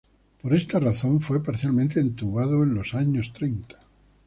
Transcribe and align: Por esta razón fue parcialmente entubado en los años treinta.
Por 0.41 0.55
esta 0.55 0.79
razón 0.79 1.21
fue 1.21 1.43
parcialmente 1.43 1.99
entubado 1.99 2.63
en 2.63 2.73
los 2.73 2.95
años 2.95 3.33
treinta. 3.33 3.77